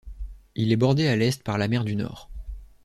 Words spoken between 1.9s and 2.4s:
Nord.